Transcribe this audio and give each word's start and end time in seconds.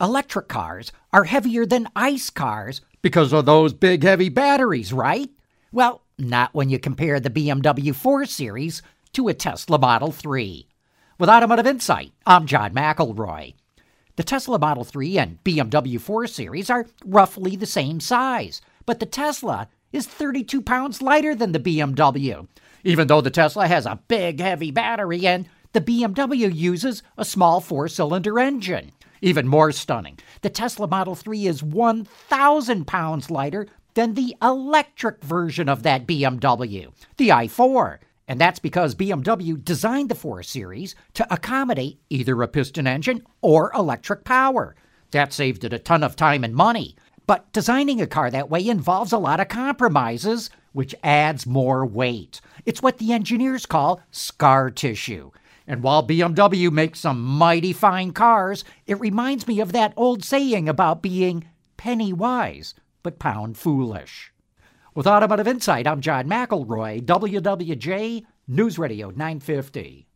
Electric 0.00 0.46
cars 0.46 0.92
are 1.12 1.24
heavier 1.24 1.66
than 1.66 1.88
ICE 1.96 2.30
cars 2.30 2.82
because 3.02 3.32
of 3.32 3.46
those 3.46 3.72
big 3.72 4.04
heavy 4.04 4.28
batteries, 4.28 4.92
right? 4.92 5.28
Well, 5.72 6.02
not 6.16 6.54
when 6.54 6.68
you 6.68 6.78
compare 6.78 7.18
the 7.18 7.30
BMW 7.30 7.92
4 7.92 8.24
Series 8.24 8.80
to 9.14 9.26
a 9.26 9.34
Tesla 9.34 9.76
Model 9.76 10.12
3. 10.12 10.68
With 11.18 11.28
Automotive 11.28 11.66
Insight, 11.66 12.12
I'm 12.24 12.46
John 12.46 12.72
McElroy. 12.74 13.54
The 14.14 14.22
Tesla 14.22 14.60
Model 14.60 14.84
3 14.84 15.18
and 15.18 15.42
BMW 15.42 16.00
4 16.00 16.28
Series 16.28 16.70
are 16.70 16.86
roughly 17.04 17.56
the 17.56 17.66
same 17.66 17.98
size, 17.98 18.60
but 18.86 19.00
the 19.00 19.06
Tesla 19.06 19.68
is 19.92 20.06
32 20.06 20.62
pounds 20.62 21.02
lighter 21.02 21.34
than 21.34 21.50
the 21.50 21.58
BMW, 21.58 22.46
even 22.84 23.08
though 23.08 23.20
the 23.20 23.30
Tesla 23.30 23.66
has 23.66 23.84
a 23.84 23.98
big, 24.06 24.38
heavy 24.38 24.70
battery 24.70 25.26
and 25.26 25.48
the 25.72 25.80
BMW 25.80 26.54
uses 26.54 27.02
a 27.16 27.24
small 27.24 27.60
four 27.60 27.88
cylinder 27.88 28.38
engine. 28.38 28.92
Even 29.20 29.48
more 29.48 29.72
stunning, 29.72 30.18
the 30.42 30.50
Tesla 30.50 30.86
Model 30.86 31.14
3 31.14 31.46
is 31.46 31.62
1,000 31.62 32.86
pounds 32.86 33.30
lighter 33.30 33.66
than 33.94 34.14
the 34.14 34.36
electric 34.40 35.22
version 35.24 35.68
of 35.68 35.82
that 35.82 36.06
BMW, 36.06 36.92
the 37.16 37.30
i4. 37.30 37.98
And 38.28 38.40
that's 38.40 38.58
because 38.58 38.94
BMW 38.94 39.62
designed 39.64 40.08
the 40.10 40.14
4 40.14 40.42
Series 40.42 40.94
to 41.14 41.26
accommodate 41.32 41.98
either 42.10 42.40
a 42.42 42.48
piston 42.48 42.86
engine 42.86 43.24
or 43.40 43.72
electric 43.74 44.24
power. 44.24 44.76
That 45.10 45.32
saved 45.32 45.64
it 45.64 45.72
a 45.72 45.78
ton 45.78 46.04
of 46.04 46.14
time 46.14 46.44
and 46.44 46.54
money. 46.54 46.94
But 47.26 47.52
designing 47.52 48.00
a 48.00 48.06
car 48.06 48.30
that 48.30 48.50
way 48.50 48.66
involves 48.66 49.12
a 49.12 49.18
lot 49.18 49.40
of 49.40 49.48
compromises, 49.48 50.50
which 50.72 50.94
adds 51.02 51.46
more 51.46 51.84
weight. 51.84 52.40
It's 52.66 52.82
what 52.82 52.98
the 52.98 53.12
engineers 53.12 53.66
call 53.66 54.00
scar 54.10 54.70
tissue. 54.70 55.30
And 55.68 55.82
while 55.82 56.02
BMW 56.02 56.72
makes 56.72 56.98
some 56.98 57.22
mighty 57.22 57.74
fine 57.74 58.12
cars, 58.12 58.64
it 58.86 58.98
reminds 58.98 59.46
me 59.46 59.60
of 59.60 59.72
that 59.72 59.92
old 59.98 60.24
saying 60.24 60.66
about 60.66 61.02
being 61.02 61.44
penny 61.76 62.10
wise, 62.10 62.74
but 63.02 63.18
pound 63.18 63.58
foolish. 63.58 64.32
With 64.94 65.06
Automotive 65.06 65.46
Insight, 65.46 65.86
I'm 65.86 66.00
John 66.00 66.24
McElroy, 66.24 67.02
WWJ 67.04 68.24
News 68.48 68.78
Radio 68.78 69.10
950. 69.10 70.07